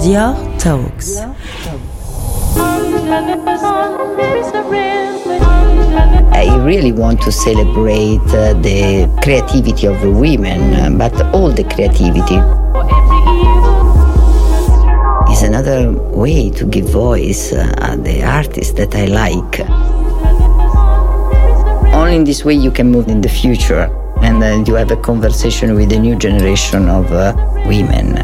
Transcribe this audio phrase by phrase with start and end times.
[0.00, 1.16] Dior Talks.
[6.32, 12.38] I really want to celebrate uh, the creativity of women, uh, but all the creativity
[15.32, 19.60] is another way to give voice uh, the artists that I like.
[21.92, 23.90] Only in this way you can move in the future
[24.22, 27.34] and uh, you have a conversation with the new generation of uh,
[27.66, 28.16] women.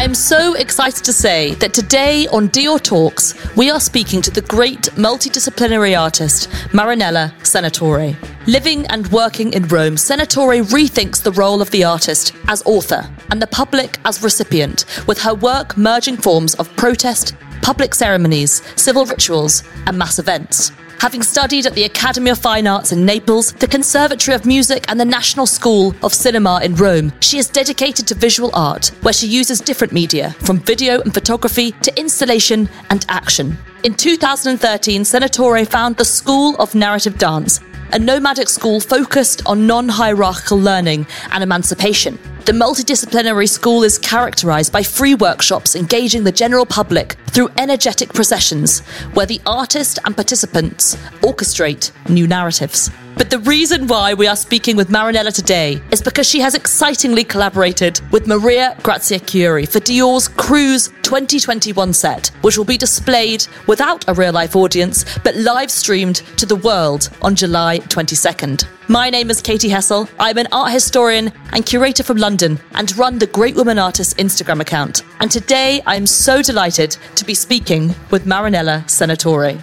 [0.00, 4.40] I'm so excited to say that today on Dior Talks, we are speaking to the
[4.40, 8.16] great multidisciplinary artist Marinella Senatore.
[8.46, 13.42] Living and working in Rome, Senatore rethinks the role of the artist as author and
[13.42, 19.62] the public as recipient, with her work merging forms of protest, public ceremonies, civil rituals,
[19.86, 20.72] and mass events.
[21.00, 25.00] Having studied at the Academy of Fine Arts in Naples, the Conservatory of Music, and
[25.00, 29.26] the National School of Cinema in Rome, she is dedicated to visual art, where she
[29.26, 33.56] uses different media, from video and photography to installation and action.
[33.82, 37.60] In 2013, Senatore found the School of Narrative Dance,
[37.92, 42.18] a nomadic school focused on non hierarchical learning and emancipation.
[42.50, 48.80] The multidisciplinary school is characterized by free workshops engaging the general public through energetic processions,
[49.14, 52.90] where the artist and participants orchestrate new narratives.
[53.16, 57.22] But the reason why we are speaking with Marinella today is because she has excitingly
[57.22, 64.08] collaborated with Maria Grazia Chiuri for Dior's Cruise 2021 set, which will be displayed without
[64.08, 68.66] a real life audience but live streamed to the world on July 22nd.
[68.88, 70.08] My name is Katy Hessel.
[70.18, 74.60] I'm an art historian and curator from London and run the Great Woman Artists Instagram
[74.60, 75.02] account.
[75.20, 79.62] And today I'm so delighted to be speaking with Marinella Senatore.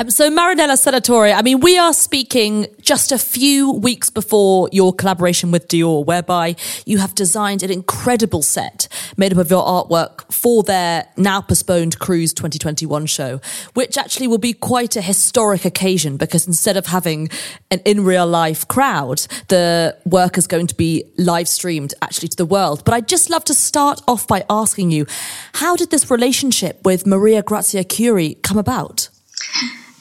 [0.00, 4.92] Um, so, Marinella Senatore, I mean, we are speaking just a few weeks before your
[4.92, 6.54] collaboration with Dior, whereby
[6.86, 11.98] you have designed an incredible set made up of your artwork for their now postponed
[11.98, 13.40] Cruise 2021 show,
[13.74, 17.28] which actually will be quite a historic occasion because instead of having
[17.72, 22.36] an in real life crowd, the work is going to be live streamed actually to
[22.36, 22.84] the world.
[22.84, 25.06] But I'd just love to start off by asking you,
[25.54, 29.08] how did this relationship with Maria Grazia Chiuri come about?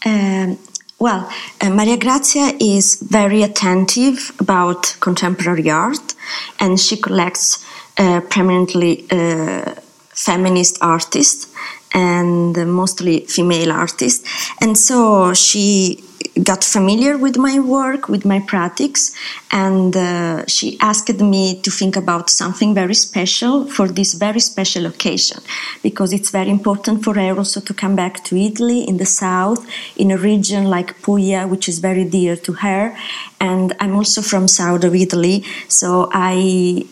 [0.08, 0.58] Um,
[1.00, 1.30] well,
[1.62, 6.16] uh, Maria Grazia is very attentive about contemporary art,
[6.60, 7.66] and she collects
[7.98, 9.76] uh, permanently uh,
[10.10, 11.54] feminist artists
[11.94, 14.52] and mostly female artists.
[14.62, 16.04] And so she
[16.44, 19.16] got familiar with my work, with my practice,
[19.52, 24.86] and uh, she asked me to think about something very special for this very special
[24.86, 25.40] occasion,
[25.84, 29.66] because it's very important for her also to come back to Italy in the south,
[29.96, 32.98] in a region like Puglia, which is very dear to her.
[33.40, 36.86] And I'm also from south of Italy, so I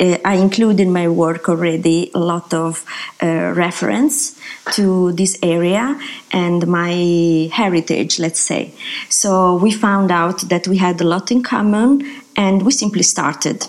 [0.00, 2.84] uh, I include in my work already a lot of
[3.22, 4.40] uh, reference
[4.72, 6.00] to this area
[6.32, 8.72] and my heritage, let's say.
[9.08, 12.02] So we found out that we had a lot in common
[12.36, 13.66] and we simply started.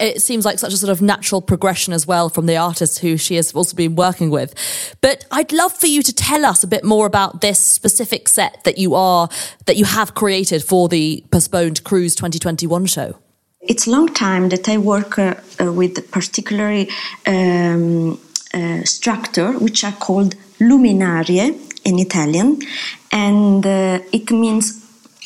[0.00, 3.16] It seems like such a sort of natural progression as well from the artist who
[3.16, 4.54] she has also been working with.
[5.00, 8.62] But I'd love for you to tell us a bit more about this specific set
[8.64, 9.28] that you are
[9.66, 13.18] that you have created for the postponed Cruise 2021 show
[13.68, 16.88] it's long time that I work uh, uh, with particularly
[17.26, 18.18] um,
[18.54, 22.60] uh, structure which are called luminarie in Italian,
[23.12, 24.84] and uh, it means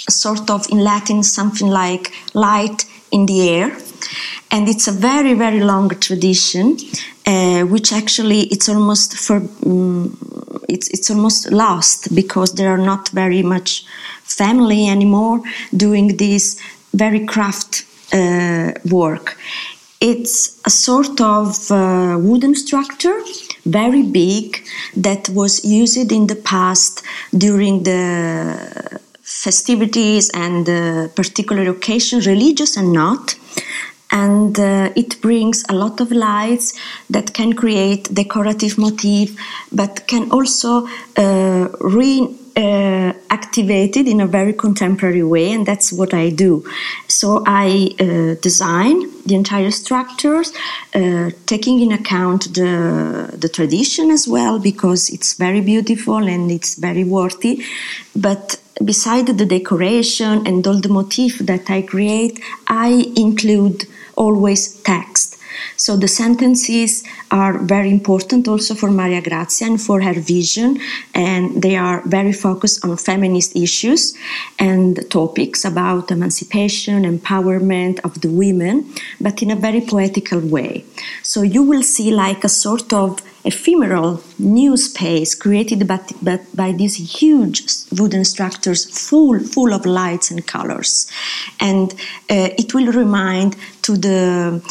[0.08, 3.76] sort of in Latin something like light in the air,
[4.50, 6.76] and it's a very very long tradition,
[7.26, 10.19] uh, which actually it's almost for um,
[10.69, 13.84] it's it's almost lost because there are not very much
[14.24, 15.41] family anymore
[15.76, 16.60] doing this
[16.92, 19.38] very craft uh, work.
[20.00, 23.18] It's a sort of uh, wooden structure,
[23.64, 24.64] very big,
[24.96, 27.02] that was used in the past
[27.36, 33.36] during the festivities and uh, particular occasions, religious and not.
[34.10, 39.38] And uh, it brings a lot of lights that can create decorative motif,
[39.70, 40.86] but can also
[41.16, 46.65] uh, re uh, activated in a very contemporary way, and that's what I do.
[47.09, 48.97] So I uh, design
[49.27, 50.53] the entire structures,
[50.95, 52.72] uh, taking in account the
[53.43, 57.54] the tradition as well, because it's very beautiful and it's very worthy.
[58.15, 58.45] But
[58.84, 62.34] beside the decoration and all the motif that I create,
[62.66, 63.78] I include
[64.16, 65.11] always text
[65.84, 67.02] So the sentences
[67.32, 70.78] are very important also for Maria Grazia and for her vision,
[71.12, 74.14] and they are very focused on feminist issues
[74.60, 80.84] and topics about emancipation, empowerment of the women, but in a very poetical way.
[81.24, 86.70] So you will see like a sort of ephemeral new space created by, by, by,
[86.70, 91.10] these huge wooden structures full full of lights and colors
[91.58, 91.92] and
[92.30, 94.62] uh, it will remind to the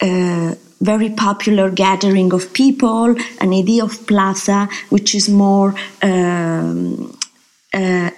[0.00, 7.16] uh, very popular gathering of people an idea of plaza which is more um,
[7.74, 8.10] uh,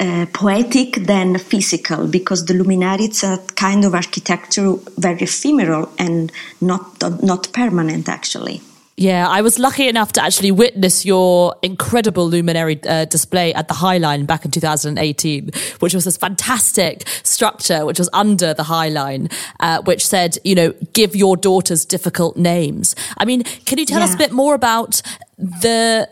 [0.00, 6.32] uh, poetic than physical because the luminari it's a kind of architecture very ephemeral and
[6.60, 8.60] not not permanent actually
[9.00, 13.72] yeah, I was lucky enough to actually witness your incredible luminary uh, display at the
[13.72, 18.90] High Line back in 2018, which was this fantastic structure which was under the High
[18.90, 19.30] Line,
[19.60, 22.94] uh, which said, you know, give your daughters difficult names.
[23.16, 24.04] I mean, can you tell yeah.
[24.04, 25.00] us a bit more about
[25.38, 26.06] the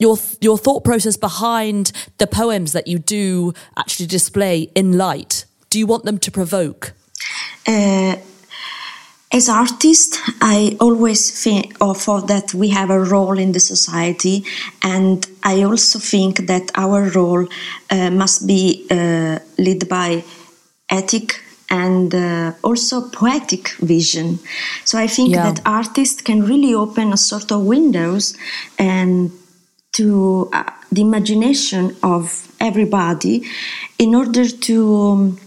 [0.00, 5.44] your your thought process behind the poems that you do actually display in light?
[5.70, 6.92] Do you want them to provoke?
[7.68, 8.16] Uh,
[9.32, 14.44] as artists, I always think of that we have a role in the society,
[14.82, 17.48] and I also think that our role
[17.90, 20.22] uh, must be uh, led by
[20.90, 21.40] ethic
[21.70, 24.38] and uh, also poetic vision.
[24.84, 25.50] So I think yeah.
[25.50, 28.36] that artists can really open a sort of windows
[28.78, 29.32] and
[29.92, 33.44] to uh, the imagination of everybody
[33.98, 35.40] in order to um,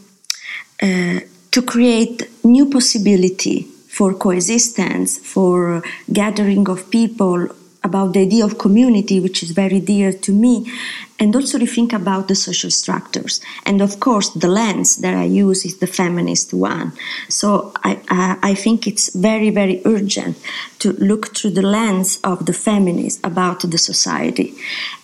[0.81, 1.19] uh,
[1.51, 5.81] to create new possibility for coexistence, for
[6.11, 7.47] gathering of people,
[7.85, 10.53] about the idea of community, which is very dear to me,
[11.19, 13.39] and also to think about the social structures.
[13.65, 16.91] And of course, the lens that I use is the feminist one.
[17.29, 20.35] So I, I, I think it's very, very urgent
[20.79, 24.49] to look through the lens of the feminist about the society.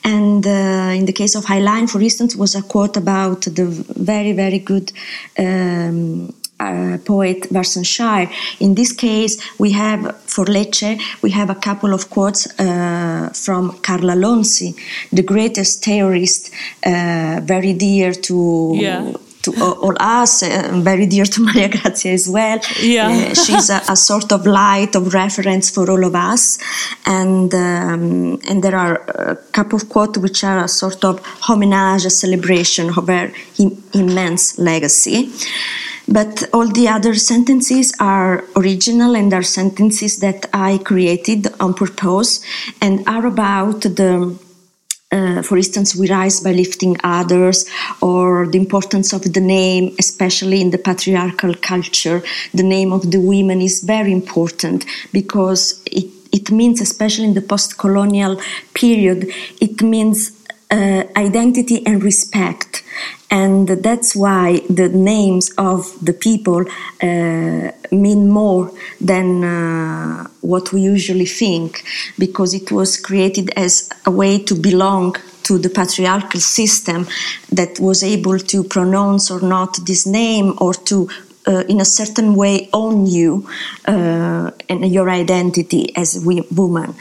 [0.04, 3.68] And uh, in the case of Highline, for instance, was a quote about the
[4.12, 4.92] very, very good.
[5.38, 8.30] Um, uh, poet Warsan Shire.
[8.60, 13.80] In this case, we have for Lecce, we have a couple of quotes uh, from
[13.80, 14.76] Carla Lonzi,
[15.12, 16.52] the greatest theorist,
[16.86, 18.74] uh, very dear to.
[18.76, 19.12] Yeah
[19.44, 22.60] to all us, uh, very dear to Maria Grazia as well.
[22.80, 23.08] Yeah.
[23.08, 26.60] Uh, she's a, a, sort of light of reference for all of us.
[27.06, 28.96] And, um, and there are
[29.32, 33.84] a couple of quotes which are a sort of homage, a celebration of her Im-
[33.94, 35.32] immense legacy.
[36.12, 42.44] But all the other sentences are original and are sentences that I created on purpose
[42.82, 44.38] and are about the
[45.12, 47.70] uh, for instance, we rise by lifting others,
[48.02, 52.24] or the importance of the name, especially in the patriarchal culture.
[52.54, 57.42] The name of the women is very important because it, it means, especially in the
[57.42, 58.40] post colonial
[58.74, 59.30] period,
[59.60, 60.32] it means
[60.72, 62.84] uh, identity and respect.
[63.32, 66.66] And that's why the names of the people
[67.02, 71.84] uh, mean more than uh, what we usually think,
[72.20, 77.08] because it was created as a way to belong to the patriarchal system
[77.52, 81.10] that was able to pronounce or not this name or to
[81.48, 83.48] uh, in a certain way own you
[83.88, 86.94] uh, and your identity as a woman.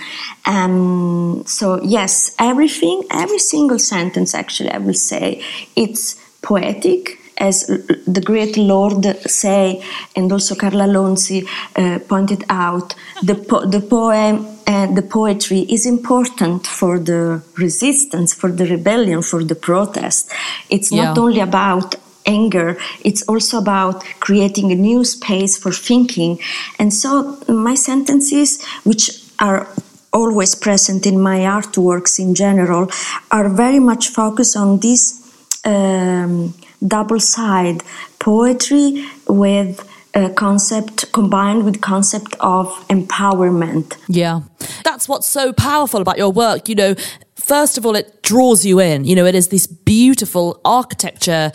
[0.47, 5.45] Um, so yes, everything, every single sentence, actually, I will say,
[5.77, 7.19] it's poetic.
[7.39, 9.83] As the great Lorde say,
[10.15, 15.87] and also Carla Lonzi uh, pointed out, the, po- the poem and the poetry is
[15.87, 20.31] important for the resistance, for the rebellion, for the protest.
[20.69, 21.23] It's not yeah.
[21.23, 21.95] only about
[22.27, 22.77] anger.
[23.03, 26.39] It's also about creating a new space for thinking.
[26.79, 29.67] And so my sentences, which are
[30.13, 32.91] always present in my artworks in general,
[33.31, 35.20] are very much focused on this
[35.65, 36.55] um,
[36.87, 37.83] double side
[38.19, 43.97] poetry with a concept combined with concept of empowerment.
[44.09, 44.41] Yeah.
[44.85, 46.69] That's what's so powerful about your work.
[46.69, 46.95] You know,
[47.37, 49.05] first of all, it draws you in.
[49.05, 51.53] You know, it is this beautiful architecture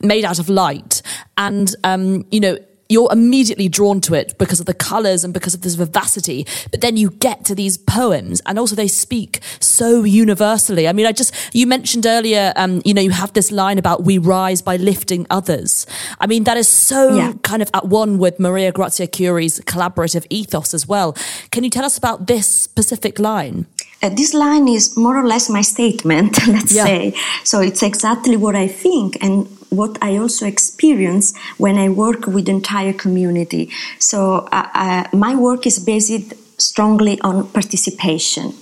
[0.00, 1.02] made out of light.
[1.36, 5.54] And, um, you know, you're immediately drawn to it because of the colors and because
[5.54, 6.46] of this vivacity.
[6.70, 10.88] But then you get to these poems and also they speak so universally.
[10.88, 14.04] I mean, I just, you mentioned earlier, um, you know, you have this line about
[14.04, 15.86] we rise by lifting others.
[16.20, 17.32] I mean, that is so yeah.
[17.42, 21.16] kind of at one with Maria Grazia Chiuri's collaborative ethos as well.
[21.50, 23.66] Can you tell us about this specific line?
[24.02, 26.84] uh, this line is more or less my statement, let's Yeah.
[26.84, 27.14] say.
[27.44, 32.48] So it's exactly what I think and what I also experience when I work with
[32.48, 33.70] entire community.
[33.98, 38.54] So uh, uh, my work is based strongly on participation,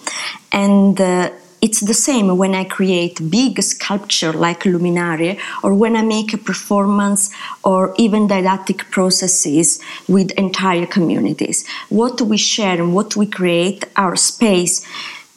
[0.52, 1.00] and.
[1.00, 1.30] Uh,
[1.64, 6.36] it's the same when I create big sculpture like Luminarie or when I make a
[6.36, 7.30] performance
[7.64, 11.66] or even didactic processes with entire communities.
[11.88, 14.84] What we share and what we create are space,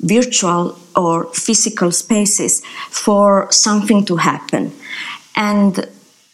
[0.01, 4.73] virtual or physical spaces for something to happen.
[5.37, 5.87] And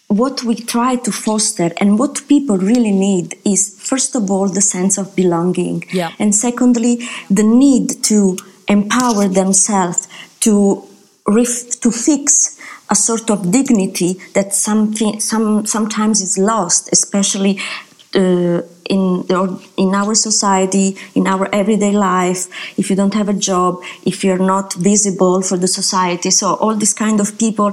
[0.08, 4.62] what we try to foster and what people really need is first of all the
[4.62, 5.84] sense of belonging.
[5.92, 6.12] Yeah.
[6.20, 10.08] and secondly the need to empower themselves
[10.42, 10.54] to
[11.28, 17.60] ref- to fix a sort of dignity that something some sometimes is lost especially
[18.16, 18.62] uh,
[18.96, 19.40] in the,
[19.78, 22.42] in our society in our everyday life.
[22.78, 26.30] If you don't have a job if you're not visible for the society.
[26.30, 27.72] So all these kind of people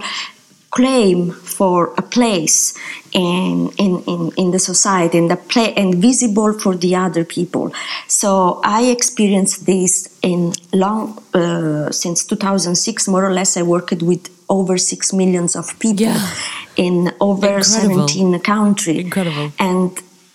[0.70, 2.74] claim for a place
[3.12, 7.72] in, in, in, in the society and, the play, and visible for the other people.
[8.06, 14.28] So I experienced this in long, uh, since 2006, more or less, I worked with
[14.48, 16.28] over 6 millions of people Yeah.
[16.76, 18.08] in over Incredible.
[18.08, 19.04] 17 countries.
[19.04, 19.52] Incredible.
[19.58, 19.90] And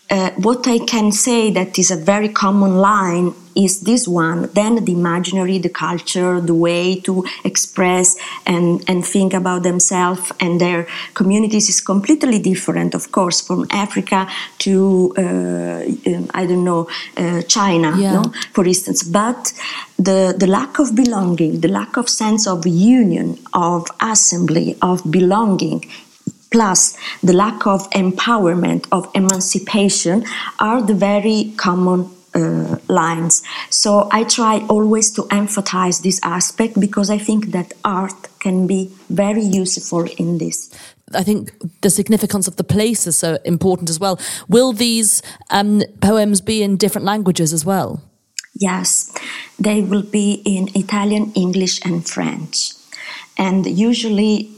[0.10, 4.50] uh, what I can say that is a very common line is this one.
[4.54, 10.60] Then the imaginary, the culture, the way to express and, and think about themselves and
[10.60, 14.28] their communities is completely different, of course, from Africa
[14.60, 18.14] to, uh, um, I don't know, uh, China, Yeah.
[18.14, 18.24] no?
[18.54, 19.04] for instance.
[19.04, 19.54] But
[19.98, 25.90] the, the lack of belonging, the lack of sense of union, of assembly, of belonging,
[26.52, 30.26] plus the lack of empowerment, of emancipation,
[30.60, 33.44] are the very common uh, lines.
[33.70, 38.92] So I try always to emphasize this aspect because I think that art can be
[39.10, 40.70] very useful in this.
[41.14, 41.52] I think
[41.82, 44.20] the significance of the place is so important as well.
[44.48, 48.02] Will these um, poems be in different languages as well?
[48.54, 49.12] Yes,
[49.60, 52.72] they will be in Italian, English, and French.
[53.38, 54.50] And usually,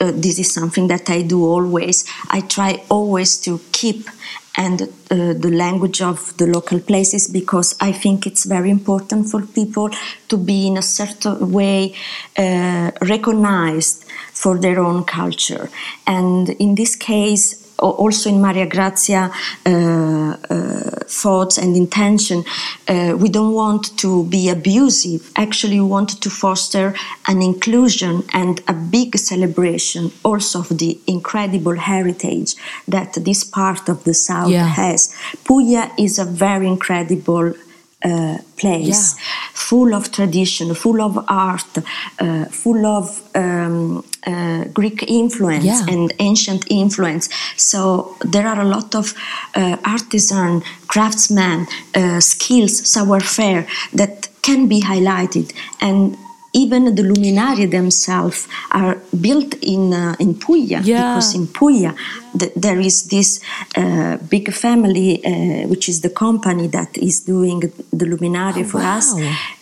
[0.00, 2.04] uh, this is something that I do always.
[2.30, 4.08] I try always to keep
[4.56, 9.42] and uh, the language of the local places because I think it's very important for
[9.42, 9.90] people
[10.28, 11.94] to be in a certain way
[12.36, 15.70] uh, recognized for their own culture.
[16.06, 19.30] And in this case, also in Maria Grazia
[19.66, 22.44] uh, uh, thoughts and intention,
[22.88, 25.30] uh, we don't want to be abusive.
[25.36, 26.94] Actually, we want to foster
[27.26, 32.54] an inclusion and a big celebration also of the incredible heritage
[32.86, 34.66] that this part of the South Yeah.
[34.66, 35.14] has.
[35.44, 37.54] Puglia is a very incredible
[38.04, 39.22] uh, place, Yeah.
[39.52, 45.86] full of tradition, full of art, uh, full of um, uh, Greek influence Yeah.
[45.94, 47.28] and ancient influence.
[47.56, 49.14] So there are a lot of
[49.54, 56.16] uh, artisan, craftsmen, uh, skills, savoir-faire that can be highlighted and.
[56.52, 61.14] Even the luminaria themselves are built in uh, in Puglia Yeah.
[61.14, 61.94] because in Puglia
[62.38, 63.40] th- there is this
[63.76, 67.60] uh, big family, uh, which is the company that is doing
[67.92, 69.14] the luminaria Oh, for us,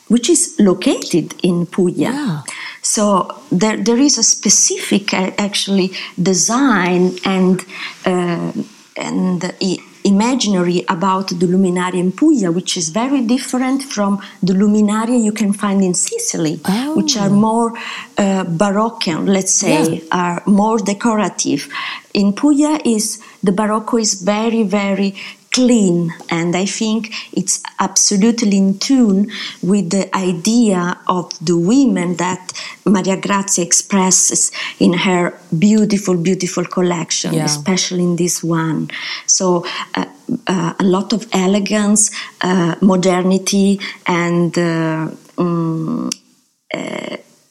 [0.09, 2.11] which is located in Puglia.
[2.11, 2.43] Yeah.
[2.81, 3.05] So
[3.53, 7.61] there, there is a specific uh, actually design and
[8.07, 8.53] uh,
[8.97, 9.79] and i-
[10.15, 14.13] imaginary about the luminaria in Puglia, which is very different from
[14.49, 16.97] the luminaria you can find in Sicily, Oh.
[16.99, 17.69] which are more
[18.19, 20.23] uh, Baroque, let's say, Yeah.
[20.25, 21.61] are more decorative.
[22.21, 23.05] In Puglia is
[23.47, 25.11] the Barocco is very very
[25.59, 27.01] clean and I think
[27.33, 29.21] it's absolutely in tune
[29.71, 32.53] with the idea of the women that
[32.85, 35.23] Maria Grazia expresses in her
[35.67, 37.47] beautiful, beautiful collection, Yeah.
[37.47, 38.81] especially in this one.
[39.27, 39.47] So
[39.99, 40.05] uh,
[40.47, 42.03] uh, a lot of elegance,
[42.41, 45.09] uh, modernity, and uh,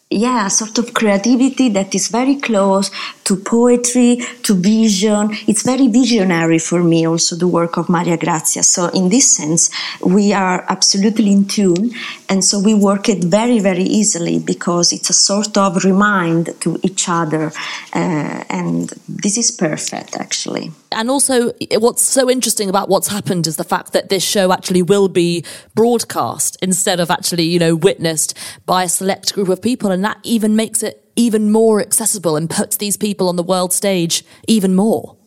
[0.09, 2.89] yeah, a sort of creativity that is very close
[3.25, 5.31] to poetry, to vision.
[5.47, 8.63] It's very visionary for me, also the work of Maria Grazia.
[8.63, 9.69] So, in this sense,
[10.01, 11.91] we are absolutely in tune,
[12.29, 16.79] and so we work it very, very easily because it's a sort of remind to
[16.83, 17.51] each other,
[17.93, 20.71] uh, and this is perfect, actually.
[20.93, 24.83] And also, what's so interesting about what's happened is the fact that this show actually
[24.83, 25.43] will be
[25.75, 29.91] broadcast instead of actually, you know, witnessed by a select group of people.
[29.97, 33.73] And that even makes it even more accessible and puts these people on the world
[33.73, 35.17] stage even more.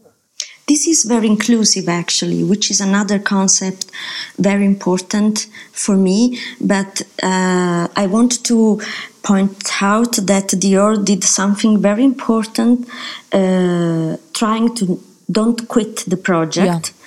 [0.70, 3.86] this is very inclusive, actually, which is another concept
[4.38, 6.38] very important for me.
[6.60, 8.80] But uh, I want to
[9.24, 12.88] point out that Dior did something very important,
[13.32, 14.84] uh, trying to
[15.38, 16.99] don't quit the project, yeah.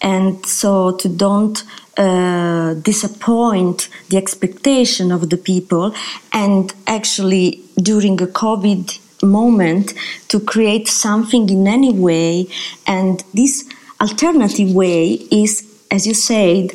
[0.00, 1.64] And so to don't
[1.96, 5.94] uh, disappoint the expectation of the people,
[6.32, 9.94] and actually during a COVID moment
[10.28, 12.46] to create something in any way.
[12.86, 13.68] And this
[14.00, 16.72] alternative way is, as you said,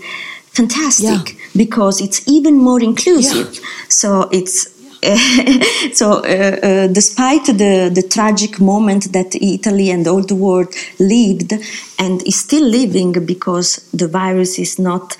[0.52, 1.40] fantastic yeah.
[1.56, 3.56] because it's even more inclusive.
[3.56, 3.62] Yeah.
[3.90, 4.68] So it's
[5.94, 11.54] so, uh, uh, despite the, the tragic moment that Italy and all the world lived
[12.00, 15.18] and is still living because the virus is not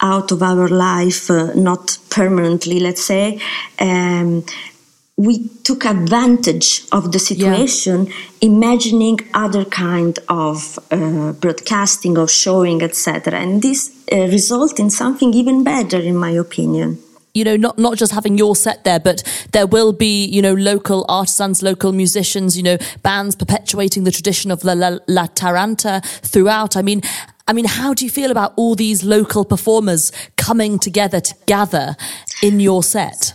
[0.00, 3.40] out of our life, uh, not permanently, let's say,
[3.80, 4.44] um,
[5.16, 8.12] we took advantage of the situation yeah.
[8.40, 15.34] imagining other kind of uh, broadcasting of showing etc and this uh, result in something
[15.34, 16.96] even better in my opinion
[17.38, 20.54] you know not not just having your set there but there will be you know
[20.54, 26.04] local artisans local musicians you know bands perpetuating the tradition of la, la, la taranta
[26.32, 27.02] throughout i mean
[27.50, 31.96] I mean, how do you feel about all these local performers coming together to gather
[32.42, 33.32] in your set?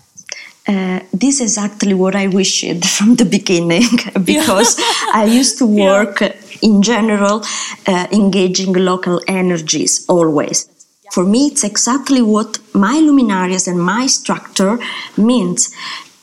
[0.67, 3.89] Uh, this is exactly what I wished from the beginning
[4.23, 4.75] because
[5.13, 6.35] I used to work yeah.
[6.61, 7.43] in general
[7.87, 10.69] uh, engaging local energies always.
[11.13, 14.79] For me, it's exactly what my luminarias and my structure
[15.15, 15.71] means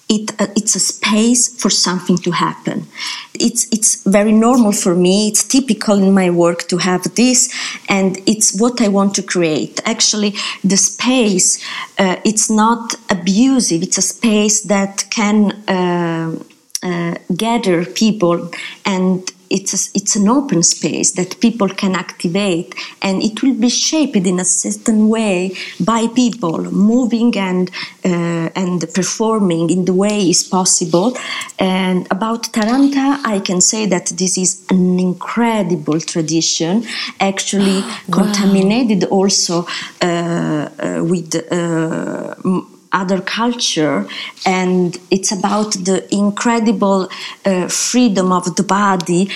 [0.08, 2.88] it, uh, it's a space for something to happen.
[3.32, 5.28] It's, it's very normal for me.
[5.28, 7.54] It's typical in my work to have this,
[7.88, 9.80] and it's what I want to create.
[9.84, 11.64] Actually, the space,
[11.96, 13.84] uh, it's not abusive.
[13.84, 16.36] It's a space that can uh,
[16.82, 18.50] uh gather people
[18.84, 23.68] and it's a, it's an open space that people can activate and it will be
[23.68, 27.70] shaped in a certain way by people moving and
[28.04, 31.16] uh, and performing in the way is possible
[31.58, 36.84] and about Taranta I can say that this is an incredible tradition
[37.18, 37.94] actually wow.
[38.10, 39.66] contaminated also
[40.00, 42.34] uh, uh, with uh,
[42.92, 44.06] other culture
[44.44, 47.08] and it's about the incredible
[47.44, 49.30] uh, freedom of the body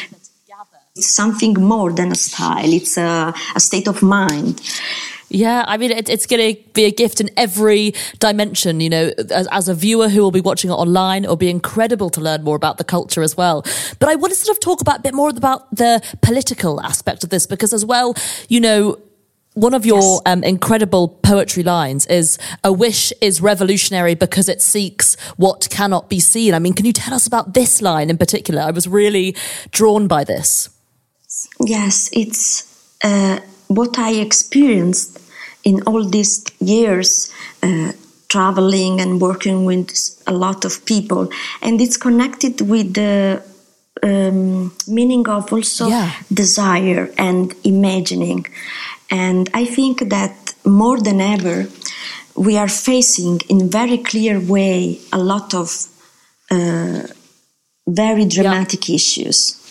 [0.96, 4.61] it's something more than a style it's a, a state of mind
[5.34, 8.81] yeah, I mean, it, it's going to be a gift in every dimension.
[8.81, 12.09] You know, as, as, a viewer who will be watching it online, it'll be incredible
[12.11, 13.62] to learn more about the culture as well.
[13.98, 17.24] But I want to sort of talk about a bit more about the political aspect
[17.24, 18.14] of this because, as well,
[18.48, 18.96] you know,
[19.54, 20.20] one of your yes.
[20.26, 26.20] um, incredible poetry lines is a wish is revolutionary because it seeks what cannot be
[26.20, 26.54] seen.
[26.54, 28.62] I mean, can you tell us about this line in particular?
[28.62, 29.36] I was really
[29.70, 30.68] drawn by this.
[31.60, 32.64] Yes, it's
[33.02, 33.38] uh,
[33.68, 35.20] what I experienced
[35.62, 37.92] in all these years uh,
[38.28, 39.90] traveling and working with
[40.26, 41.30] a lot of people,
[41.62, 43.42] and it's connected with the
[44.02, 46.12] um, meaning of also yeah.
[46.32, 48.46] desire and imagining.
[49.10, 51.66] And I think that more than ever,
[52.34, 55.86] we are facing in very clear way a lot of
[56.50, 57.02] uh,
[57.86, 58.94] very dramatic yeah.
[58.94, 59.63] issues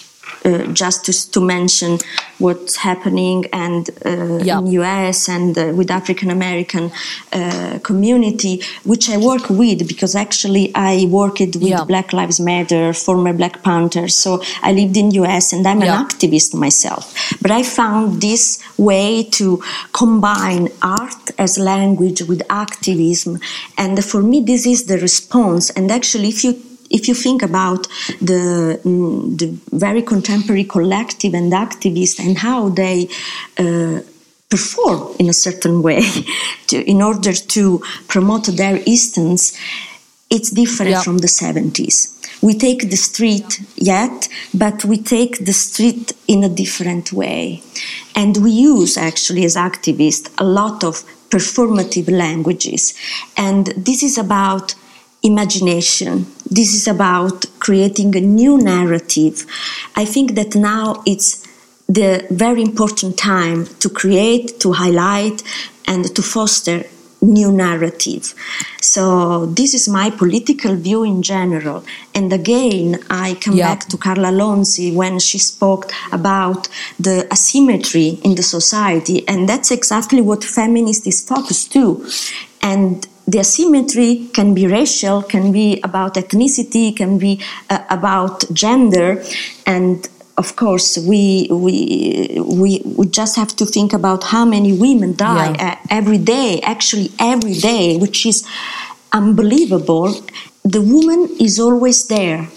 [0.45, 1.99] uh, just to, to mention
[2.39, 4.59] what's happening and uh, yeah.
[4.59, 6.91] in US and uh, with African American
[7.31, 11.83] uh, community, which I work with because actually I worked with yeah.
[11.83, 14.15] Black Lives Matter, former Black Panthers.
[14.15, 15.99] So I lived in US and I'm yeah.
[15.99, 17.13] an activist myself.
[17.41, 19.61] But I found this way to
[19.93, 23.39] combine art as language with activism,
[23.77, 25.69] and for me this is the response.
[25.71, 26.53] And actually, if you
[26.93, 27.87] if you think about
[28.21, 33.09] the, mm, the very contemporary collective and activists and how they
[33.57, 33.99] uh,
[34.49, 36.03] perform in a certain way
[36.67, 39.57] to, in order to promote their instance,
[40.29, 41.01] it's different yeah.
[41.01, 42.09] from the 70s.
[42.41, 47.63] We take the street yet, but we take the street in a different way.
[48.15, 52.93] And we use actually as activists a lot of performative languages.
[53.37, 54.75] And this is about
[55.23, 56.25] imagination.
[56.49, 59.45] This is about creating a new narrative.
[59.95, 61.47] I think that now it's
[61.87, 65.43] the very important time to create, to highlight,
[65.87, 66.83] and to foster
[67.21, 68.33] new narrative.
[68.81, 71.83] So this is my political view in general.
[72.13, 76.67] And again, I come back to Carla Lonzi when she spoke about
[76.99, 82.05] the asymmetry in the society, and that's exactly what feminist is focused to.
[82.61, 89.23] And the asymmetry can be racial, can be about ethnicity, can be uh, about gender,
[89.65, 90.07] and
[90.37, 95.51] of course, we, we, we, we just have to think about how many women die
[95.57, 95.73] Yeah.
[95.73, 98.43] uh, every day, actually, every day, which is
[99.11, 100.15] unbelievable.
[100.63, 102.47] The woman is always there.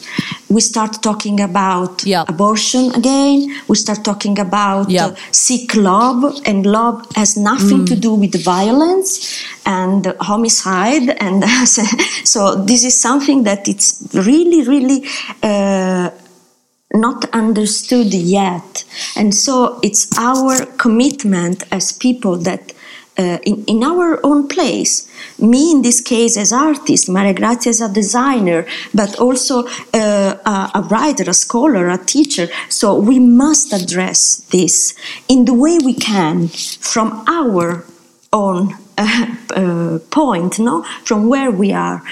[0.49, 2.25] We start talking about Yeah.
[2.29, 3.53] abortion again.
[3.67, 5.07] We start talking about Yeah.
[5.07, 9.11] uh, seek love, and love has nothing to do with violence
[9.65, 11.17] and homicide.
[11.21, 11.45] And
[12.25, 15.03] so this is something that it's really, really.
[15.43, 16.11] Uh,
[16.95, 18.85] not understood yet.
[19.17, 22.73] And so it's our commitment as people that
[23.19, 27.81] uh, in, in our own place, me in this case as artist, Maria Grazia as
[27.81, 32.49] a designer, but also uh, a, a writer, a scholar, a teacher.
[32.69, 34.95] So we must address this
[35.29, 37.85] in the way we can from our
[38.33, 42.03] own uh, uh, point, no, from where we are.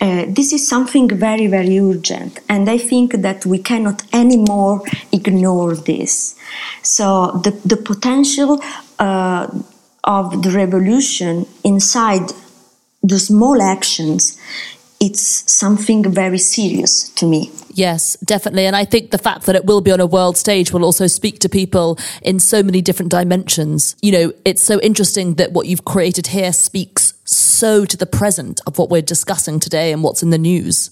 [0.00, 5.76] Uh, this is something very, very urgent, and I think that we cannot anymore ignore
[5.76, 6.34] this.
[6.82, 8.60] So the the potential
[8.98, 9.48] uh,
[10.04, 12.32] of the revolution inside
[13.02, 14.38] the small actions,
[15.00, 17.50] it's something very serious to me.
[17.72, 18.66] Yes, definitely.
[18.66, 21.06] And I think the fact that it will be on a world stage will also
[21.06, 23.96] speak to people in so many different dimensions.
[24.02, 28.60] You know, it's so interesting that what you've created here speaks so to the present
[28.66, 30.90] of what we're discussing today and what's in the news.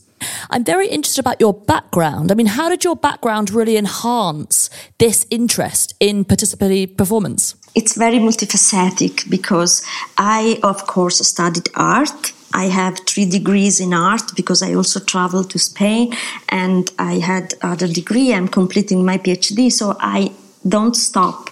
[0.51, 2.33] I'm very interested about your background.
[2.33, 7.55] I mean, how did your background really enhance this interest in participatory performance?
[7.74, 9.83] It's very multifaceted because
[10.16, 12.33] I, of course, studied art.
[12.52, 16.14] I have three degrees in art because I also traveled to Spain
[16.48, 18.33] and I had other degree.
[18.33, 20.33] I'm completing my PhD, so I
[20.66, 21.50] don't stop.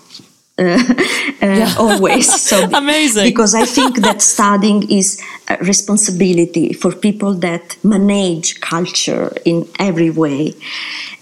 [0.59, 0.79] Uh,
[1.43, 3.25] uh, always so Amazing.
[3.25, 10.09] because i think that studying is a responsibility for people that manage culture in every
[10.09, 10.55] way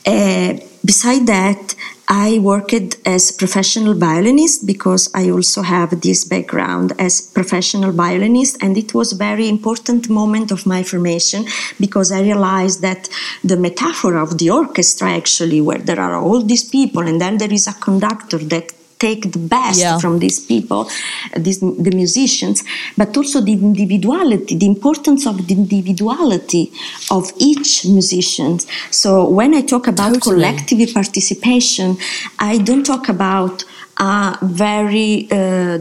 [0.06, 0.52] uh,
[0.84, 1.74] beside that
[2.06, 8.76] I worked as professional violinist because I also have this background as professional violinist and
[8.76, 11.46] it was a very important moment of my formation
[11.80, 13.08] because I realized that
[13.42, 17.52] the metaphor of the orchestra actually where there are all these people and then there
[17.52, 19.98] is a conductor that take the best Yeah.
[19.98, 20.88] from these people,
[21.36, 22.62] these, the musicians,
[22.96, 26.72] but also the individuality, the importance of the individuality
[27.10, 28.58] of each musician.
[28.90, 30.36] So when I talk about Totally.
[30.36, 31.96] collective participation,
[32.38, 33.64] I don't talk about
[33.98, 35.78] a very uh,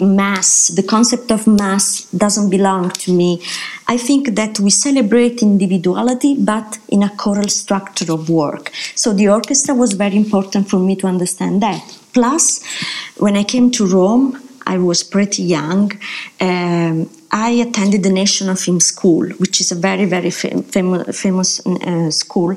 [0.00, 0.68] mass.
[0.68, 3.42] The concept of mass doesn't belong to me.
[3.86, 8.70] I think that we celebrate individuality, but in a choral structure of work.
[8.94, 11.97] So the orchestra was very important for me to understand that.
[12.12, 12.62] Plus,
[13.18, 15.92] when I came to Rome, I was pretty young.
[16.40, 21.60] Um, I attended the National Film School, which is a very, very fam- fam- famous
[21.66, 22.56] uh, school,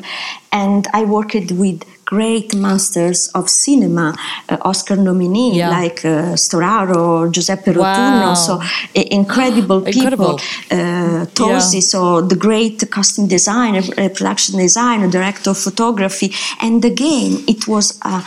[0.52, 4.14] and I worked with great masters of cinema,
[4.50, 5.70] uh, Oscar nominee Yeah.
[5.70, 7.84] like uh, Storaro, Giuseppe Wow.
[7.84, 8.60] Rotunno, so
[8.96, 10.02] i- incredible people.
[10.02, 10.40] Incredible.
[10.70, 11.80] Uh, Tosi, Yeah.
[11.94, 17.98] so the great costume designer, uh, production designer, director of photography, and again, it was.
[18.02, 18.22] Uh,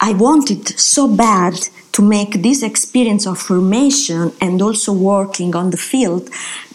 [0.00, 1.54] I wanted so bad
[1.92, 6.30] to make this experience of formation and also working on the field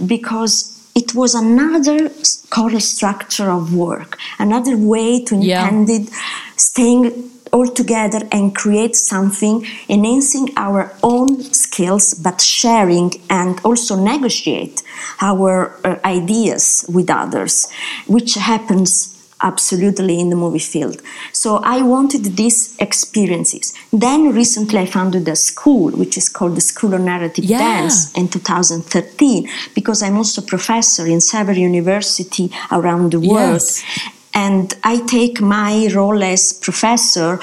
[0.06, 2.12] because it was another
[2.50, 5.64] choral structure of work, another way to Yeah.
[5.64, 6.10] intended
[6.58, 14.82] staying all together and create something, enhancing our own skills, but sharing and also negotiate
[15.22, 17.68] our uh, ideas with others,
[18.08, 19.13] which happens
[19.44, 21.02] absolutely in the movie field.
[21.32, 23.74] So I wanted these experiences.
[23.92, 27.60] Then recently I founded a school, which is called the School of Narrative Yeah.
[27.60, 33.62] Dance in 2013, because I'm also professor in several university around the world.
[33.62, 33.84] Yes.
[34.34, 37.40] And I take my role as professor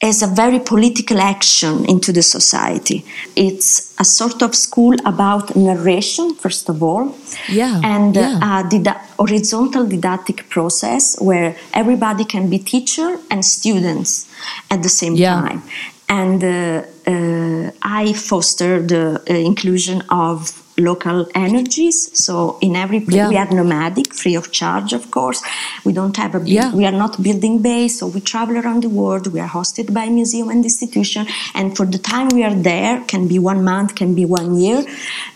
[0.00, 3.04] as a very political action into the society.
[3.34, 7.16] It's a sort of school about narration, first of all,
[7.48, 8.60] Yeah, and uh, yeah.
[8.60, 14.26] a dida- horizontal didactic process where everybody can be teacher and students
[14.70, 15.40] at the same Yeah.
[15.40, 15.62] time.
[16.08, 22.10] And uh, uh, I foster the uh, inclusion of local energies.
[22.24, 23.28] So in every place Yeah.
[23.28, 25.42] we are nomadic, free of charge, of course.
[25.84, 26.72] We don't have a Yeah.
[26.74, 29.26] we are not building base, so we travel around the world.
[29.32, 33.26] We are hosted by museum and institution, and for the time we are there, can
[33.28, 34.84] be one month, can be one year,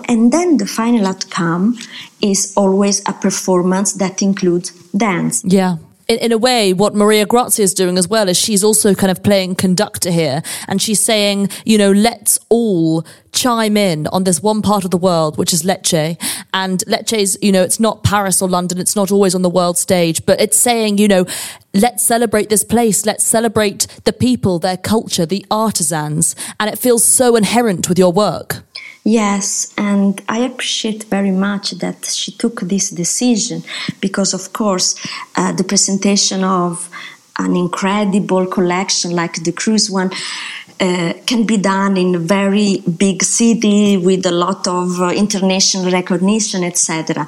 [0.09, 1.77] and then the final outcome
[2.21, 5.43] is always a performance that includes dance.
[5.45, 5.77] Yeah.
[6.09, 9.11] In, in, a way, what Maria Grazia is doing as well is she's also kind
[9.11, 10.43] of playing conductor here.
[10.69, 14.99] And she's saying, you know, let's all chime in on this one part of the
[14.99, 16.21] world, which is Lecce.
[16.53, 18.79] And Lecce's, you know, it's not Paris or London.
[18.79, 21.27] It's not always on the world stage, but it's saying, you know,
[21.75, 23.07] let's celebrate this place.
[23.07, 26.37] Let's celebrate the people, their culture, the artisans.
[26.61, 28.63] And it feels so inherent with your work.
[29.05, 33.65] Yes, and I appreciate very much that she took this decision
[34.01, 34.95] because, of course,
[35.35, 36.89] uh, the presentation of
[37.39, 40.11] an incredible collection like the cruise one
[40.79, 45.91] uh, can be done in a very big city with a lot of uh, international
[45.91, 47.27] recognition, etc.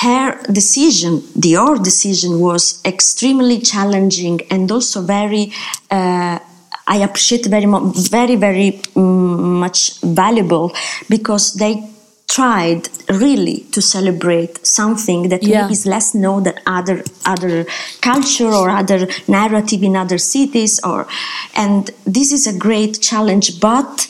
[0.00, 5.52] Her decision, the our decision, was extremely challenging and also very
[5.90, 6.38] uh,
[6.88, 10.72] I appreciate very very, very um, much valuable
[11.08, 11.84] because they
[12.28, 15.62] tried really to celebrate something that yeah.
[15.62, 17.64] maybe is less known than other other
[18.02, 21.06] culture or other narrative in other cities or
[21.56, 24.06] and this is a great challenge but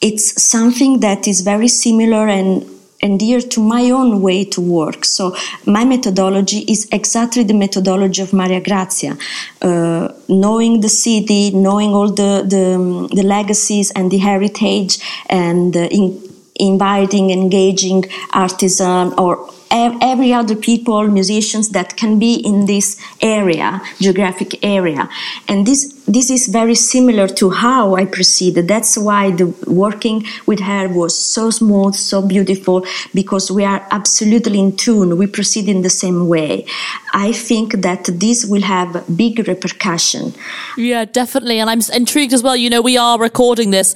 [0.00, 2.66] it's something that is very similar and
[3.02, 5.04] and dear to my own way to work.
[5.04, 5.34] So
[5.66, 9.18] my methodology is exactly the methodology of Maria Grazia,
[9.60, 15.88] uh, knowing the city, knowing all the, the, the legacies and the heritage, and uh,
[15.90, 23.80] in, inviting, engaging artisan or every other people, musicians that can be in this area,
[23.98, 25.08] geographic area.
[25.48, 28.68] And this, this is very similar to how I proceeded.
[28.68, 32.84] That's why the working with her was so smooth, so beautiful,
[33.14, 35.16] because we are absolutely in tune.
[35.16, 36.66] We proceed in the same way.
[37.14, 40.34] I think that this will have big repercussion.
[40.76, 41.60] Yeah, definitely.
[41.60, 42.56] And I'm intrigued as well.
[42.56, 43.94] You know, we are recording this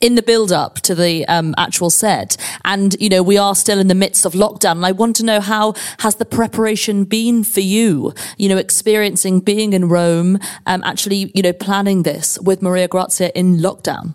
[0.00, 2.36] in the build up to the um, actual set.
[2.64, 4.72] And you know we are still in the midst of lockdown.
[4.72, 9.40] And i want to know how has the preparation been for you you know experiencing
[9.40, 14.14] being in rome um, actually you know planning this with maria grazia in lockdown?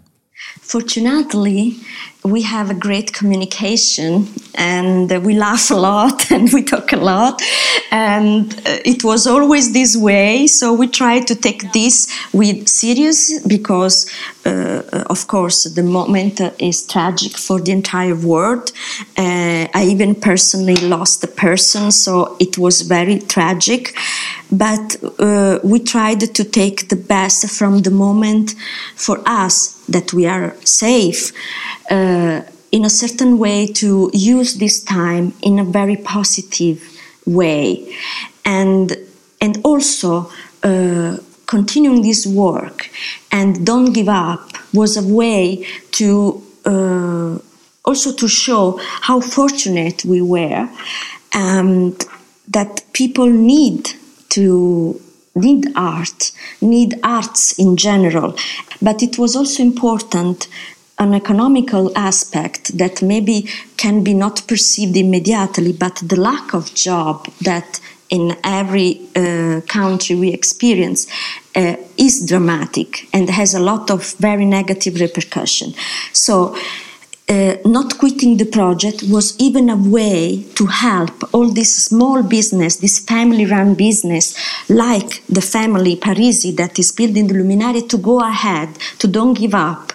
[0.62, 1.78] Fortunately
[2.24, 7.42] we have a great communication and we laugh a lot and we talk a lot.
[7.92, 10.48] And uh, it was always this way.
[10.48, 14.10] So we try to take this with serious because
[14.46, 18.72] uh, of course the moment is tragic for the entire world.
[19.18, 23.96] Uh, i even personally lost a person so it was very tragic.
[24.52, 28.54] But uh, we tried to take the best from the moment
[28.96, 31.32] for us that we are safe.
[31.90, 32.13] Uh,
[32.72, 36.82] in a certain way to use this time in a very positive
[37.26, 37.96] way
[38.46, 38.98] and
[39.40, 40.32] and also
[40.64, 42.90] uh, continuing this work
[43.32, 47.38] and don't give up was a way to uh,
[47.86, 50.70] also to show how fortunate we were
[51.34, 52.06] and
[52.48, 53.90] that people need
[54.30, 55.00] to
[55.36, 58.36] need art, need arts in general.
[58.82, 60.48] But it was also important
[61.00, 67.28] an economical aspect that maybe can be not perceived immediately, but the lack of job
[67.42, 67.80] that
[68.10, 71.08] in every uh, country we experience
[71.56, 75.74] uh, is dramatic and has a lot of very negative repercussion.
[76.12, 76.56] So
[77.30, 82.76] uh, not quitting the project was even a way to help all this small business,
[82.76, 84.36] this family run business,
[84.70, 89.56] like the family Parisi that is building the Luminaria, to go ahead, to don't give
[89.56, 89.94] up.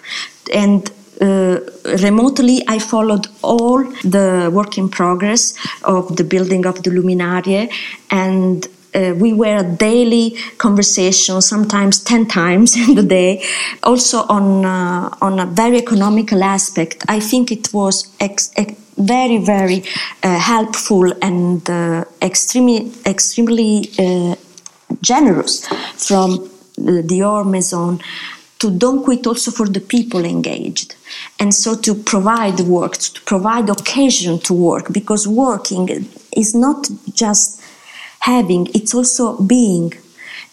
[0.53, 0.89] And
[1.21, 1.59] uh,
[2.01, 7.71] remotely, I followed all the work in progress of the building of the Luminarie
[8.09, 13.43] and uh, we were a daily conversation, sometimes 10 times in the day,
[13.83, 17.03] also on, uh, on a very economical aspect.
[17.07, 19.83] I think it was ex- ex- very, very
[20.23, 24.35] uh, helpful and uh, extremely, extremely uh,
[25.01, 28.01] generous from the Dior Maison
[28.59, 30.95] to don't quit also for the people engaged
[31.39, 35.87] and so to provide work to provide occasion to work because working
[36.35, 37.59] is not just
[38.19, 39.93] having it's also being.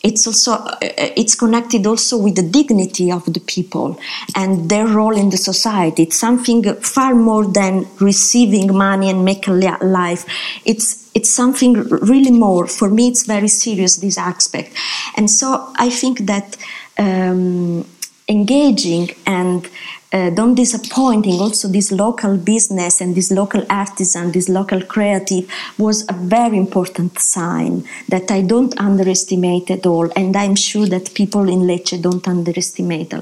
[0.02, 0.78] It's also uh,
[1.16, 3.98] it's connected also with the dignity of the people
[4.36, 6.04] and their role in the society.
[6.04, 10.24] It's something far more than receiving money and make a life.
[10.64, 11.72] It's it's something
[12.12, 12.66] really more.
[12.66, 14.76] For me it's very serious this aspect.
[15.16, 16.56] And so i think that
[16.98, 17.84] um,
[18.28, 19.68] engaging and
[20.12, 26.04] uh, don't disappointing also this local business and this local artisan this local creative was
[26.08, 31.48] a very important sign that i don't underestimate at all and i'm sure that people
[31.48, 33.12] in lecce don't underestimate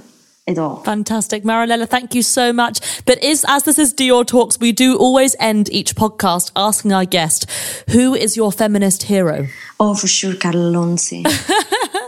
[0.46, 0.76] at all.
[0.84, 1.42] Fantastic.
[1.42, 2.80] Marinella, thank you so much.
[3.06, 7.06] But is as this is Dior Talks, we do always end each podcast asking our
[7.06, 7.50] guest,
[7.90, 9.46] who is your feminist hero?
[9.80, 11.24] Oh, for sure, Carla Lonzi.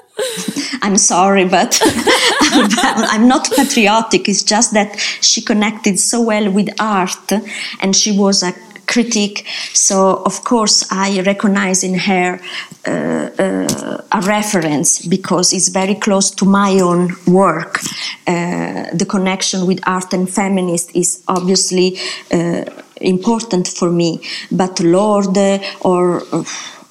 [0.83, 4.29] I'm sorry, but I'm not patriotic.
[4.29, 7.33] It's just that she connected so well with art
[7.81, 8.53] and she was a
[8.87, 9.45] critic.
[9.73, 12.41] So, of course, I recognize in her
[12.87, 17.81] uh, uh, a reference because it's very close to my own work.
[18.27, 21.99] Uh, the connection with art and feminist is obviously
[22.33, 22.65] uh,
[23.01, 24.21] important for me.
[24.51, 26.45] But Lorde or uh,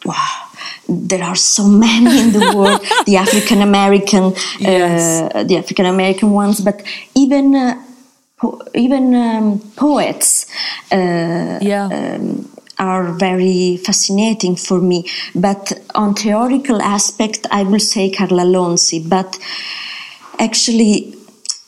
[0.06, 0.44] wow
[0.88, 5.34] there are so many in the world the african american yes.
[5.34, 6.84] uh, the african american ones but
[7.15, 7.82] even uh,
[8.38, 10.45] po- even um, poets
[10.91, 11.88] uh, yeah.
[11.91, 15.10] Um, are very fascinating for me.
[15.34, 19.00] But on theoretical aspect, I will say Carla Lonzi.
[19.08, 19.39] But
[20.39, 21.14] actually,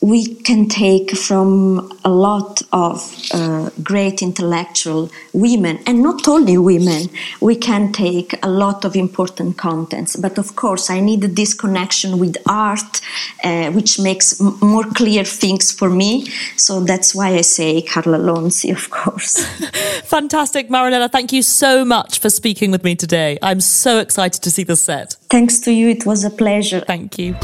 [0.00, 7.08] we can take from a lot of uh, great intellectual women, and not only women,
[7.40, 10.14] we can take a lot of important contents.
[10.14, 13.00] But of course, I need this connection with art,
[13.42, 16.26] uh, which makes m- more clear things for me.
[16.56, 19.44] So that's why I say Carla Lonzi, of course.
[20.04, 21.10] Fantastic, Marinella.
[21.10, 23.38] Thank you so much for speaking with me today.
[23.42, 25.16] I'm so excited to see the set.
[25.28, 25.88] Thanks to you.
[25.88, 26.80] It was a pleasure.
[26.80, 27.34] Thank you.